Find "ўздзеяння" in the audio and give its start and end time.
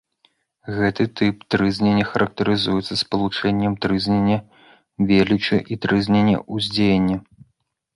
6.53-7.17